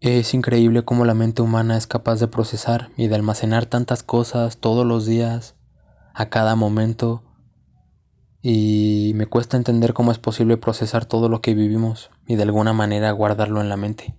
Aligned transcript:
Es 0.00 0.32
increíble 0.32 0.82
cómo 0.82 1.04
la 1.04 1.12
mente 1.12 1.42
humana 1.42 1.76
es 1.76 1.86
capaz 1.86 2.18
de 2.20 2.26
procesar 2.26 2.90
y 2.96 3.08
de 3.08 3.16
almacenar 3.16 3.66
tantas 3.66 4.02
cosas 4.02 4.56
todos 4.56 4.86
los 4.86 5.04
días, 5.04 5.56
a 6.14 6.30
cada 6.30 6.56
momento, 6.56 7.22
y 8.40 9.12
me 9.14 9.26
cuesta 9.26 9.58
entender 9.58 9.92
cómo 9.92 10.10
es 10.10 10.18
posible 10.18 10.56
procesar 10.56 11.04
todo 11.04 11.28
lo 11.28 11.42
que 11.42 11.52
vivimos 11.52 12.10
y 12.26 12.36
de 12.36 12.44
alguna 12.44 12.72
manera 12.72 13.10
guardarlo 13.10 13.60
en 13.60 13.68
la 13.68 13.76
mente. 13.76 14.16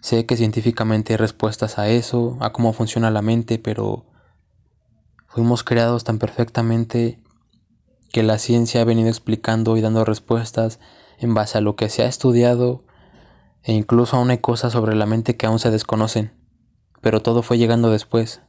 Sé 0.00 0.24
que 0.24 0.38
científicamente 0.38 1.12
hay 1.12 1.18
respuestas 1.18 1.78
a 1.78 1.90
eso, 1.90 2.38
a 2.40 2.54
cómo 2.54 2.72
funciona 2.72 3.10
la 3.10 3.20
mente, 3.20 3.58
pero 3.58 4.06
fuimos 5.26 5.64
creados 5.64 6.02
tan 6.04 6.18
perfectamente 6.18 7.22
que 8.10 8.22
la 8.22 8.38
ciencia 8.38 8.80
ha 8.80 8.84
venido 8.84 9.10
explicando 9.10 9.76
y 9.76 9.82
dando 9.82 10.06
respuestas 10.06 10.80
en 11.18 11.34
base 11.34 11.58
a 11.58 11.60
lo 11.60 11.76
que 11.76 11.90
se 11.90 12.04
ha 12.04 12.06
estudiado 12.06 12.85
e 13.66 13.72
incluso 13.72 14.16
aún 14.16 14.30
hay 14.30 14.38
cosas 14.38 14.72
sobre 14.72 14.94
la 14.94 15.06
mente 15.06 15.36
que 15.36 15.46
aún 15.46 15.58
se 15.58 15.72
desconocen, 15.72 16.32
pero 17.00 17.20
todo 17.20 17.42
fue 17.42 17.58
llegando 17.58 17.90
después. 17.90 18.40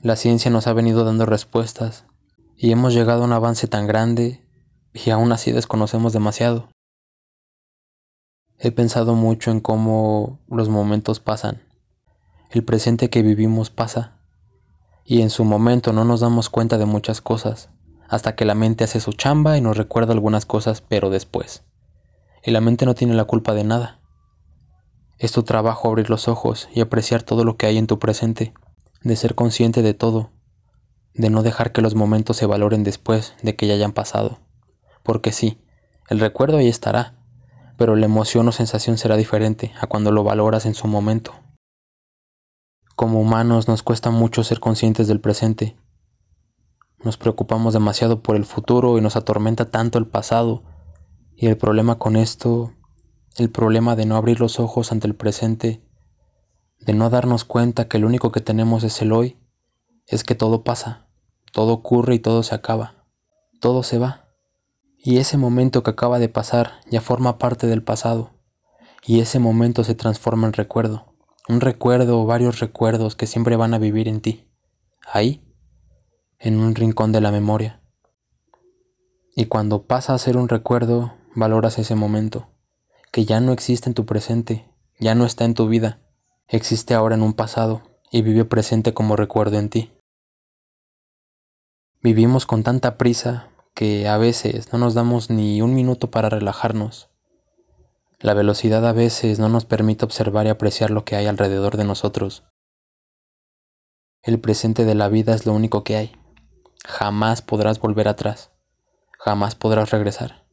La 0.00 0.14
ciencia 0.14 0.48
nos 0.48 0.68
ha 0.68 0.72
venido 0.72 1.04
dando 1.04 1.26
respuestas 1.26 2.06
y 2.56 2.70
hemos 2.70 2.94
llegado 2.94 3.22
a 3.22 3.24
un 3.24 3.32
avance 3.32 3.66
tan 3.66 3.88
grande 3.88 4.46
y 4.92 5.10
aún 5.10 5.32
así 5.32 5.50
desconocemos 5.50 6.12
demasiado. 6.12 6.68
He 8.58 8.70
pensado 8.70 9.16
mucho 9.16 9.50
en 9.50 9.58
cómo 9.58 10.38
los 10.48 10.68
momentos 10.68 11.18
pasan. 11.18 11.60
El 12.48 12.64
presente 12.64 13.10
que 13.10 13.22
vivimos 13.22 13.70
pasa. 13.70 14.20
Y 15.04 15.22
en 15.22 15.30
su 15.30 15.42
momento 15.42 15.92
no 15.92 16.04
nos 16.04 16.20
damos 16.20 16.48
cuenta 16.48 16.78
de 16.78 16.84
muchas 16.84 17.20
cosas, 17.20 17.70
hasta 18.08 18.36
que 18.36 18.44
la 18.44 18.54
mente 18.54 18.84
hace 18.84 19.00
su 19.00 19.14
chamba 19.14 19.58
y 19.58 19.60
nos 19.60 19.76
recuerda 19.76 20.12
algunas 20.12 20.46
cosas, 20.46 20.80
pero 20.80 21.10
después. 21.10 21.64
Y 22.44 22.52
la 22.52 22.60
mente 22.60 22.86
no 22.86 22.94
tiene 22.94 23.14
la 23.14 23.24
culpa 23.24 23.52
de 23.52 23.64
nada. 23.64 23.97
Es 25.18 25.32
tu 25.32 25.42
trabajo 25.42 25.88
abrir 25.88 26.10
los 26.10 26.28
ojos 26.28 26.68
y 26.72 26.80
apreciar 26.80 27.24
todo 27.24 27.44
lo 27.44 27.56
que 27.56 27.66
hay 27.66 27.76
en 27.76 27.88
tu 27.88 27.98
presente, 27.98 28.54
de 29.02 29.16
ser 29.16 29.34
consciente 29.34 29.82
de 29.82 29.92
todo, 29.92 30.30
de 31.14 31.28
no 31.28 31.42
dejar 31.42 31.72
que 31.72 31.82
los 31.82 31.96
momentos 31.96 32.36
se 32.36 32.46
valoren 32.46 32.84
después 32.84 33.34
de 33.42 33.56
que 33.56 33.66
ya 33.66 33.74
hayan 33.74 33.92
pasado. 33.92 34.38
Porque 35.02 35.32
sí, 35.32 35.60
el 36.08 36.20
recuerdo 36.20 36.58
ahí 36.58 36.68
estará, 36.68 37.18
pero 37.76 37.96
la 37.96 38.06
emoción 38.06 38.46
o 38.46 38.52
sensación 38.52 38.96
será 38.96 39.16
diferente 39.16 39.72
a 39.80 39.88
cuando 39.88 40.12
lo 40.12 40.22
valoras 40.22 40.66
en 40.66 40.74
su 40.74 40.86
momento. 40.86 41.34
Como 42.94 43.20
humanos 43.20 43.68
nos 43.68 43.82
cuesta 43.82 44.10
mucho 44.10 44.44
ser 44.44 44.60
conscientes 44.60 45.08
del 45.08 45.20
presente. 45.20 45.76
Nos 47.02 47.16
preocupamos 47.16 47.74
demasiado 47.74 48.22
por 48.22 48.36
el 48.36 48.44
futuro 48.44 48.98
y 48.98 49.00
nos 49.00 49.16
atormenta 49.16 49.70
tanto 49.70 49.98
el 49.98 50.06
pasado. 50.06 50.64
Y 51.36 51.46
el 51.46 51.56
problema 51.56 51.98
con 51.98 52.16
esto, 52.16 52.72
el 53.36 53.50
problema 53.50 53.96
de 53.96 54.06
no 54.06 54.16
abrir 54.16 54.40
los 54.40 54.58
ojos 54.60 54.92
ante 54.92 55.06
el 55.06 55.14
presente, 55.14 55.82
de 56.80 56.94
no 56.94 57.10
darnos 57.10 57.44
cuenta 57.44 57.88
que 57.88 57.98
lo 57.98 58.06
único 58.06 58.32
que 58.32 58.40
tenemos 58.40 58.84
es 58.84 59.00
el 59.02 59.12
hoy, 59.12 59.36
es 60.06 60.24
que 60.24 60.34
todo 60.34 60.64
pasa, 60.64 61.06
todo 61.52 61.72
ocurre 61.72 62.14
y 62.14 62.18
todo 62.18 62.42
se 62.42 62.54
acaba, 62.54 63.04
todo 63.60 63.82
se 63.82 63.98
va. 63.98 64.28
Y 64.96 65.18
ese 65.18 65.36
momento 65.36 65.82
que 65.82 65.90
acaba 65.90 66.18
de 66.18 66.28
pasar 66.28 66.80
ya 66.90 67.00
forma 67.00 67.38
parte 67.38 67.66
del 67.66 67.82
pasado. 67.82 68.30
Y 69.06 69.20
ese 69.20 69.38
momento 69.38 69.84
se 69.84 69.94
transforma 69.94 70.46
en 70.46 70.52
recuerdo. 70.52 71.14
Un 71.48 71.60
recuerdo 71.60 72.20
o 72.20 72.26
varios 72.26 72.58
recuerdos 72.58 73.16
que 73.16 73.26
siempre 73.26 73.56
van 73.56 73.74
a 73.74 73.78
vivir 73.78 74.08
en 74.08 74.20
ti. 74.20 74.48
Ahí, 75.10 75.42
en 76.38 76.58
un 76.58 76.74
rincón 76.74 77.12
de 77.12 77.20
la 77.20 77.30
memoria. 77.30 77.80
Y 79.34 79.46
cuando 79.46 79.86
pasa 79.86 80.14
a 80.14 80.18
ser 80.18 80.36
un 80.36 80.48
recuerdo, 80.48 81.14
valoras 81.34 81.78
ese 81.78 81.94
momento, 81.94 82.48
que 83.12 83.24
ya 83.24 83.40
no 83.40 83.52
existe 83.52 83.88
en 83.88 83.94
tu 83.94 84.06
presente, 84.06 84.68
ya 84.98 85.14
no 85.14 85.24
está 85.24 85.44
en 85.44 85.54
tu 85.54 85.68
vida, 85.68 86.00
existe 86.48 86.94
ahora 86.94 87.14
en 87.14 87.22
un 87.22 87.34
pasado 87.34 87.82
y 88.10 88.22
vive 88.22 88.44
presente 88.44 88.94
como 88.94 89.16
recuerdo 89.16 89.58
en 89.58 89.68
ti. 89.68 89.92
Vivimos 92.00 92.46
con 92.46 92.62
tanta 92.62 92.96
prisa 92.96 93.48
que 93.74 94.08
a 94.08 94.18
veces 94.18 94.72
no 94.72 94.78
nos 94.78 94.94
damos 94.94 95.30
ni 95.30 95.62
un 95.62 95.74
minuto 95.74 96.10
para 96.10 96.28
relajarnos. 96.28 97.08
La 98.20 98.34
velocidad 98.34 98.86
a 98.86 98.92
veces 98.92 99.38
no 99.38 99.48
nos 99.48 99.64
permite 99.64 100.04
observar 100.04 100.46
y 100.46 100.48
apreciar 100.48 100.90
lo 100.90 101.04
que 101.04 101.16
hay 101.16 101.26
alrededor 101.26 101.76
de 101.76 101.84
nosotros. 101.84 102.44
El 104.22 104.40
presente 104.40 104.84
de 104.84 104.96
la 104.96 105.08
vida 105.08 105.34
es 105.34 105.46
lo 105.46 105.52
único 105.52 105.84
que 105.84 105.96
hay. 105.96 106.12
Jamás 106.84 107.42
podrás 107.42 107.78
volver 107.78 108.08
atrás. 108.08 108.50
Jamás 109.18 109.54
podrás 109.54 109.90
regresar. 109.90 110.47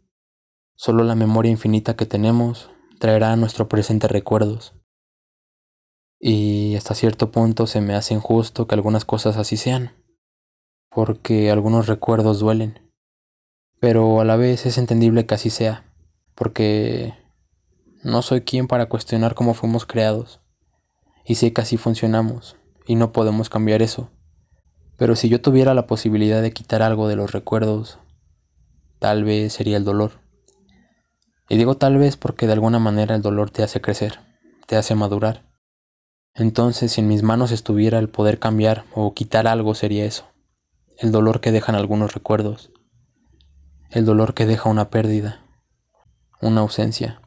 Solo 0.76 1.04
la 1.04 1.16
memoria 1.16 1.52
infinita 1.52 1.96
que 1.96 2.06
tenemos 2.06 2.70
traerá 3.00 3.32
a 3.32 3.36
nuestro 3.36 3.68
presente 3.68 4.08
recuerdos. 4.08 4.74
Y 6.20 6.76
hasta 6.76 6.96
cierto 6.96 7.32
punto 7.32 7.68
se 7.68 7.82
me 7.82 7.96
hace 7.96 8.14
injusto 8.14 8.68
que 8.68 8.76
algunas 8.76 9.06
cosas 9.06 9.38
así 9.38 9.58
sean, 9.58 9.92
porque 10.90 11.52
algunos 11.52 11.88
recuerdos 11.88 12.40
duelen 12.40 12.86
pero 13.80 14.20
a 14.20 14.26
la 14.26 14.36
vez 14.36 14.66
es 14.66 14.80
entendible 14.80 15.26
que 15.26 15.36
así 15.36 15.52
sea, 15.52 15.84
porque 16.34 17.14
no 18.04 18.24
soy 18.24 18.42
quien 18.42 18.68
para 18.68 18.88
cuestionar 18.88 19.36
cómo 19.36 19.54
fuimos 19.54 19.86
creados, 19.86 20.42
y 21.24 21.36
sé 21.36 21.54
que 21.54 21.62
así 21.62 21.78
funcionamos, 21.78 22.58
y 22.88 22.96
no 22.96 23.12
podemos 23.12 23.50
cambiar 23.50 23.84
eso. 23.84 24.10
Pero 24.98 25.16
si 25.16 25.30
yo 25.30 25.40
tuviera 25.40 25.74
la 25.74 25.88
posibilidad 25.88 26.42
de 26.42 26.52
quitar 26.52 26.82
algo 26.82 27.08
de 27.08 27.16
los 27.16 27.32
recuerdos, 27.32 28.00
tal 28.98 29.24
vez 29.24 29.54
sería 29.54 29.78
el 29.78 29.84
dolor. 29.84 30.25
Y 31.50 31.58
digo 31.58 31.76
tal 31.78 31.98
vez 31.98 32.18
porque 32.18 32.48
de 32.48 32.54
alguna 32.54 32.80
manera 32.80 33.16
el 33.16 33.22
dolor 33.22 33.52
te 33.52 33.64
hace 33.64 33.82
crecer, 33.82 34.20
te 34.68 34.76
hace 34.78 34.96
madurar. 34.96 35.44
Entonces, 36.34 36.94
si 36.94 37.02
en 37.02 37.08
mis 37.08 37.24
manos 37.24 37.52
estuviera 37.52 38.00
el 38.00 38.10
poder 38.10 38.40
cambiar 38.40 38.86
o 38.94 39.14
quitar 39.14 39.48
algo, 39.48 39.76
sería 39.76 40.06
eso, 40.06 40.26
el 40.98 41.12
dolor 41.12 41.40
que 41.40 41.52
dejan 41.52 41.76
algunos 41.76 42.14
recuerdos 42.14 42.72
el 43.96 44.04
dolor 44.04 44.34
que 44.34 44.46
deja 44.46 44.70
una 44.70 44.90
pérdida, 44.90 45.42
una 46.42 46.60
ausencia. 46.60 47.22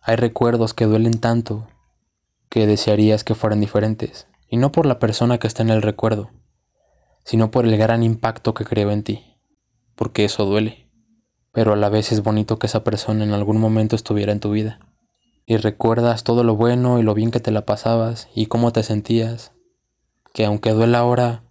Hay 0.00 0.14
recuerdos 0.14 0.74
que 0.74 0.84
duelen 0.84 1.18
tanto 1.18 1.66
que 2.48 2.68
desearías 2.68 3.24
que 3.24 3.34
fueran 3.34 3.58
diferentes, 3.58 4.28
y 4.48 4.58
no 4.58 4.70
por 4.70 4.86
la 4.86 5.00
persona 5.00 5.38
que 5.38 5.48
está 5.48 5.64
en 5.64 5.70
el 5.70 5.82
recuerdo, 5.82 6.30
sino 7.24 7.50
por 7.50 7.64
el 7.64 7.76
gran 7.76 8.04
impacto 8.04 8.54
que 8.54 8.64
creó 8.64 8.92
en 8.92 9.02
ti, 9.02 9.24
porque 9.96 10.24
eso 10.24 10.44
duele, 10.44 10.85
pero 11.56 11.72
a 11.72 11.76
la 11.76 11.88
vez 11.88 12.12
es 12.12 12.22
bonito 12.22 12.58
que 12.58 12.66
esa 12.66 12.84
persona 12.84 13.24
en 13.24 13.32
algún 13.32 13.58
momento 13.58 13.96
estuviera 13.96 14.30
en 14.30 14.40
tu 14.40 14.50
vida, 14.50 14.78
y 15.46 15.56
recuerdas 15.56 16.22
todo 16.22 16.44
lo 16.44 16.54
bueno 16.54 16.98
y 16.98 17.02
lo 17.02 17.14
bien 17.14 17.30
que 17.30 17.40
te 17.40 17.50
la 17.50 17.64
pasabas 17.64 18.28
y 18.34 18.44
cómo 18.44 18.74
te 18.74 18.82
sentías, 18.82 19.52
que 20.34 20.44
aunque 20.44 20.72
duela 20.72 20.98
ahora, 20.98 21.44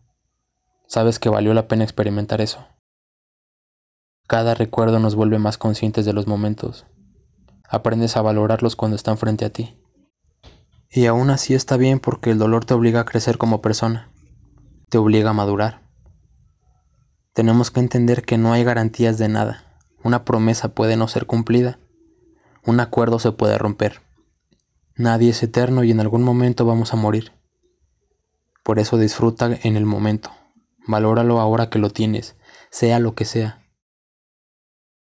sabes 0.86 1.18
que 1.18 1.30
valió 1.30 1.56
la 1.56 1.68
pena 1.68 1.84
experimentar 1.84 2.40
eso. 2.40 2.68
Cada 4.28 4.54
recuerdo 4.54 5.00
nos 5.00 5.16
vuelve 5.16 5.40
más 5.40 5.58
conscientes 5.58 6.06
de 6.06 6.14
los 6.14 6.28
momentos. 6.28 6.86
Aprendes 7.68 8.16
a 8.16 8.22
valorarlos 8.22 8.76
cuando 8.76 8.96
están 8.96 9.18
frente 9.18 9.44
a 9.44 9.50
ti. 9.50 9.76
Y 10.92 11.08
aún 11.08 11.32
así 11.32 11.56
está 11.56 11.78
bien 11.78 11.98
porque 12.00 12.30
el 12.30 12.38
dolor 12.38 12.64
te 12.64 12.76
obliga 12.76 13.00
a 13.00 13.06
crecer 13.06 13.40
como 13.40 13.60
persona. 13.60 14.12
Te 14.88 15.00
obliga 15.00 15.32
a 15.32 15.34
madurar. 15.34 15.82
Tenemos 17.34 17.72
que 17.72 17.80
entender 17.80 18.22
que 18.22 18.38
no 18.38 18.54
hay 18.54 18.64
garantías 18.64 19.18
de 19.18 19.30
nada. 19.30 19.65
Una 20.06 20.24
promesa 20.24 20.70
puede 20.70 20.98
no 20.98 21.08
ser 21.08 21.26
cumplida. 21.26 21.80
Un 22.64 22.80
acuerdo 22.80 23.18
se 23.18 23.32
puede 23.32 23.58
romper. 23.58 24.04
Nadie 24.96 25.32
es 25.32 25.42
eterno 25.42 25.84
y 25.84 25.90
en 25.90 26.00
algún 26.00 26.22
momento 26.22 26.64
vamos 26.64 26.94
a 26.94 26.96
morir. 26.96 27.32
Por 28.64 28.78
eso 28.78 29.00
disfruta 29.00 29.50
en 29.64 29.76
el 29.76 29.88
momento. 29.88 30.30
Valóralo 30.86 31.40
ahora 31.40 31.72
que 31.72 31.80
lo 31.80 31.90
tienes, 31.90 32.36
sea 32.70 33.00
lo 33.00 33.16
que 33.16 33.26
sea. 33.26 33.64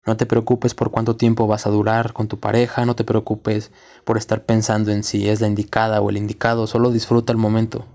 No 0.05 0.17
te 0.17 0.27
preocupes 0.27 0.75
por 0.75 0.91
cuánto 0.91 1.15
tiempo 1.15 1.47
vas 1.47 1.69
a 1.69 1.71
durar 1.71 2.13
con 2.13 2.27
tu 2.27 2.41
pareja, 2.41 2.85
no 2.85 2.97
te 2.97 3.05
preocupes 3.05 3.71
por 4.05 4.19
estar 4.19 4.47
pensando 4.47 4.91
en 4.91 5.05
si 5.05 5.29
es 5.29 5.41
la 5.41 5.47
indicada 5.47 6.01
o 6.01 6.11
el 6.11 6.17
indicado, 6.17 6.67
solo 6.67 6.91
disfruta 6.91 7.33
el 7.33 7.39
momento. 7.39 7.87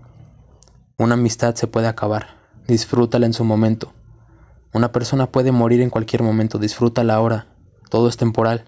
Una 0.97 1.15
amistad 1.15 1.55
se 1.55 1.67
puede 1.67 1.87
acabar, 1.87 2.37
disfrútala 2.65 3.25
en 3.25 3.33
su 3.33 3.43
momento. 3.43 3.91
Una 4.73 4.91
persona 4.91 5.31
puede 5.31 5.51
morir 5.51 5.81
en 5.81 5.91
cualquier 5.91 6.23
momento, 6.23 6.57
disfrútala 6.57 7.13
ahora, 7.13 7.55
todo 7.91 8.07
es 8.07 8.17
temporal. 8.17 8.65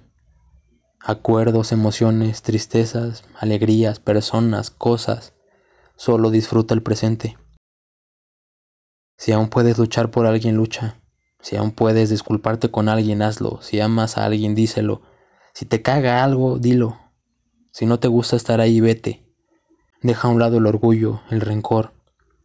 Acuerdos, 1.00 1.72
emociones, 1.72 2.44
tristezas, 2.44 3.24
alegrías, 3.40 4.00
personas, 4.00 4.70
cosas, 4.70 5.34
solo 5.96 6.30
disfruta 6.30 6.76
el 6.76 6.84
presente. 6.84 7.38
Si 9.18 9.32
aún 9.32 9.50
puedes 9.50 9.80
luchar 9.80 10.12
por 10.12 10.28
alguien, 10.28 10.56
lucha. 10.56 11.02
Si 11.42 11.56
aún 11.56 11.72
puedes 11.72 12.12
disculparte 12.12 12.70
con 12.70 12.88
alguien, 12.88 13.24
hazlo. 13.24 13.60
Si 13.62 13.80
amas 13.80 14.18
a 14.18 14.26
alguien, 14.26 14.54
díselo. 14.54 15.02
Si 15.54 15.66
te 15.66 15.82
caga 15.82 16.24
algo, 16.24 16.60
dilo. 16.60 17.00
Si 17.72 17.86
no 17.88 18.00
te 18.00 18.08
gusta 18.08 18.36
estar 18.36 18.62
ahí, 18.62 18.80
vete. 18.80 19.26
Deja 20.02 20.28
a 20.28 20.32
un 20.32 20.40
lado 20.40 20.58
el 20.58 20.68
orgullo, 20.68 21.22
el 21.32 21.42
rencor. 21.42 21.94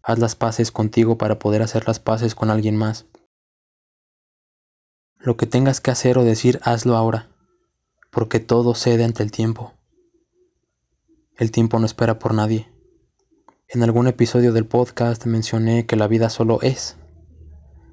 Haz 0.03 0.19
las 0.19 0.35
paces 0.35 0.71
contigo 0.71 1.19
para 1.19 1.39
poder 1.39 1.61
hacer 1.61 1.87
las 1.87 1.99
paces 1.99 2.35
con 2.35 2.51
alguien 2.51 2.77
más. 2.77 3.07
Lo 5.23 5.37
que 5.37 5.47
tengas 5.47 5.83
que 5.83 5.91
hacer 5.91 6.17
o 6.17 6.25
decir, 6.25 6.61
hazlo 6.63 6.97
ahora, 6.97 7.29
porque 8.11 8.41
todo 8.41 8.75
cede 8.75 9.05
ante 9.05 9.23
el 9.23 9.31
tiempo. 9.31 9.75
El 11.37 11.51
tiempo 11.51 11.79
no 11.79 11.85
espera 11.85 12.19
por 12.19 12.33
nadie. 12.33 12.73
En 13.69 13.83
algún 13.83 14.07
episodio 14.07 14.55
del 14.55 14.65
podcast 14.65 15.27
mencioné 15.27 15.85
que 15.85 15.97
la 15.97 16.07
vida 16.07 16.31
solo 16.31 16.63
es. 16.63 16.97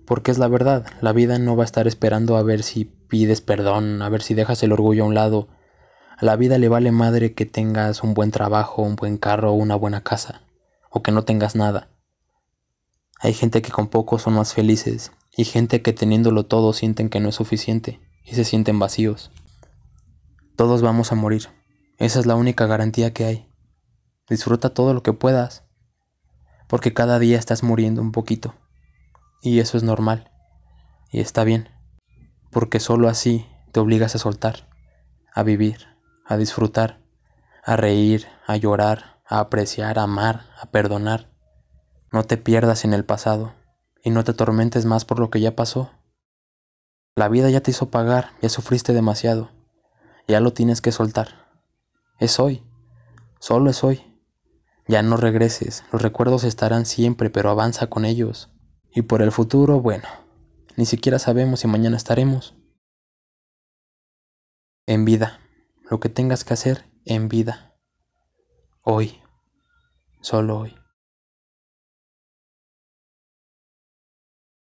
Porque 0.05 0.31
es 0.31 0.37
la 0.37 0.47
verdad, 0.47 0.85
la 1.01 1.11
vida 1.11 1.37
no 1.37 1.57
va 1.57 1.63
a 1.63 1.65
estar 1.65 1.85
esperando 1.85 2.37
a 2.37 2.43
ver 2.43 2.63
si 2.63 2.85
pides 2.85 3.41
perdón, 3.41 4.01
a 4.01 4.07
ver 4.07 4.21
si 4.21 4.33
dejas 4.33 4.63
el 4.63 4.71
orgullo 4.71 5.03
a 5.03 5.07
un 5.07 5.13
lado. 5.13 5.49
A 6.17 6.23
la 6.23 6.37
vida 6.37 6.57
le 6.57 6.69
vale 6.69 6.93
madre 6.93 7.33
que 7.33 7.45
tengas 7.45 8.03
un 8.03 8.13
buen 8.13 8.31
trabajo, 8.31 8.83
un 8.83 8.95
buen 8.95 9.17
carro, 9.17 9.51
una 9.51 9.75
buena 9.75 10.01
casa, 10.01 10.43
o 10.89 11.03
que 11.03 11.11
no 11.11 11.25
tengas 11.25 11.57
nada. 11.57 11.89
Hay 13.19 13.33
gente 13.33 13.61
que 13.61 13.71
con 13.71 13.87
poco 13.87 14.17
son 14.17 14.35
más 14.35 14.53
felices, 14.53 15.11
y 15.37 15.45
gente 15.45 15.83
que 15.83 15.93
teniéndolo 15.93 16.47
todo 16.47 16.73
sienten 16.73 17.09
que 17.09 17.19
no 17.19 17.29
es 17.29 17.35
suficiente, 17.35 18.01
y 18.25 18.33
se 18.33 18.43
sienten 18.43 18.79
vacíos. 18.79 19.31
Todos 20.57 20.81
vamos 20.81 21.11
a 21.11 21.15
morir, 21.15 21.47
esa 21.99 22.19
es 22.19 22.25
la 22.25 22.35
única 22.35 22.65
garantía 22.65 23.13
que 23.13 23.23
hay. 23.23 23.53
Disfruta 24.27 24.73
todo 24.73 24.95
lo 24.95 25.03
que 25.03 25.13
puedas, 25.13 25.63
porque 26.67 26.93
cada 26.93 27.19
día 27.19 27.37
estás 27.37 27.61
muriendo 27.61 28.01
un 28.01 28.11
poquito. 28.11 28.55
Y 29.43 29.59
eso 29.59 29.77
es 29.77 29.83
normal. 29.83 30.31
Y 31.11 31.19
está 31.19 31.43
bien, 31.43 31.69
porque 32.51 32.79
solo 32.79 33.07
así 33.07 33.45
te 33.71 33.79
obligas 33.79 34.15
a 34.15 34.19
soltar, 34.19 34.67
a 35.33 35.43
vivir, 35.43 35.85
a 36.25 36.35
disfrutar, 36.35 36.99
a 37.63 37.75
reír, 37.75 38.25
a 38.47 38.57
llorar, 38.57 39.19
a 39.23 39.39
apreciar, 39.39 39.99
a 39.99 40.03
amar, 40.03 40.47
a 40.59 40.71
perdonar. 40.71 41.29
No 42.11 42.23
te 42.23 42.37
pierdas 42.37 42.85
en 42.85 42.93
el 42.93 43.05
pasado 43.05 43.53
y 44.07 44.09
no 44.09 44.23
te 44.23 44.31
atormentes 44.31 44.85
más 44.85 45.03
por 45.03 45.19
lo 45.19 45.29
que 45.29 45.41
ya 45.41 45.53
pasó. 45.53 45.91
La 47.13 47.27
vida 47.27 47.49
ya 47.49 47.59
te 47.59 47.71
hizo 47.71 47.91
pagar, 47.91 48.31
ya 48.41 48.47
sufriste 48.47 48.93
demasiado, 48.93 49.51
ya 50.29 50.39
lo 50.39 50.53
tienes 50.53 50.79
que 50.79 50.93
soltar. 50.93 51.49
Es 52.17 52.39
hoy, 52.39 52.63
solo 53.41 53.69
es 53.69 53.83
hoy. 53.83 54.01
Ya 54.87 55.01
no 55.01 55.17
regreses, 55.17 55.83
los 55.91 56.01
recuerdos 56.01 56.45
estarán 56.45 56.85
siempre, 56.85 57.29
pero 57.29 57.49
avanza 57.49 57.87
con 57.87 58.05
ellos. 58.05 58.49
Y 58.95 59.01
por 59.01 59.21
el 59.21 59.33
futuro, 59.33 59.81
bueno, 59.81 60.07
ni 60.77 60.85
siquiera 60.85 61.19
sabemos 61.19 61.59
si 61.59 61.67
mañana 61.67 61.97
estaremos. 61.97 62.55
En 64.85 65.03
vida, 65.03 65.41
lo 65.91 65.99
que 65.99 66.07
tengas 66.07 66.45
que 66.45 66.53
hacer 66.53 66.85
en 67.03 67.27
vida. 67.27 67.75
Hoy, 68.83 69.21
solo 70.21 70.59
hoy. 70.59 70.86